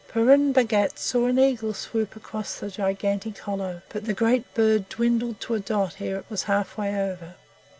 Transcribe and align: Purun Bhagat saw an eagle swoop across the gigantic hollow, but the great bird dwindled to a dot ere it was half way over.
Purun 0.07 0.51
Bhagat 0.51 0.97
saw 0.97 1.27
an 1.27 1.37
eagle 1.37 1.75
swoop 1.75 2.15
across 2.15 2.55
the 2.59 2.71
gigantic 2.71 3.37
hollow, 3.37 3.83
but 3.89 4.05
the 4.05 4.15
great 4.15 4.51
bird 4.55 4.89
dwindled 4.89 5.39
to 5.41 5.53
a 5.53 5.59
dot 5.59 6.01
ere 6.01 6.17
it 6.17 6.25
was 6.27 6.45
half 6.49 6.75
way 6.75 6.99
over. 6.99 7.35